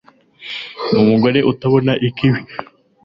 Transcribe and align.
n'umugore 0.91 1.39
utabona 1.51 1.93
ikibi 2.07 2.41